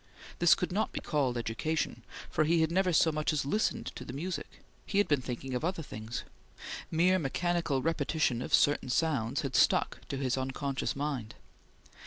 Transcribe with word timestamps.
This 0.39 0.55
could 0.55 0.71
not 0.71 0.91
be 0.91 0.99
called 0.99 1.37
education, 1.37 2.03
for 2.27 2.43
he 2.43 2.61
had 2.61 2.71
never 2.71 2.91
so 2.91 3.11
much 3.11 3.31
as 3.31 3.45
listened 3.45 3.91
to 3.95 4.03
the 4.03 4.13
music. 4.13 4.63
He 4.83 4.97
had 4.97 5.07
been 5.07 5.21
thinking 5.21 5.53
of 5.53 5.63
other 5.63 5.83
things. 5.83 6.23
Mere 6.89 7.19
mechanical 7.19 7.83
repetition 7.83 8.41
of 8.41 8.51
certain 8.51 8.89
sounds 8.89 9.41
had 9.41 9.55
stuck 9.55 9.99
to 10.07 10.17
his 10.17 10.39
unconscious 10.39 10.95
mind. 10.95 11.35